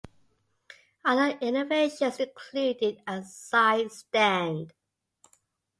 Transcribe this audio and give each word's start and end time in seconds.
Other 1.05 1.37
innovations 1.41 2.19
included 2.19 3.03
a 3.05 3.23
side 3.23 3.91
stand. 3.91 4.73